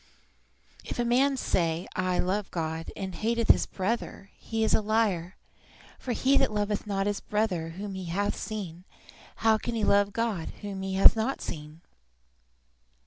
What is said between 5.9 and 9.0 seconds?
for he that loveth not his brother whom he hath seen,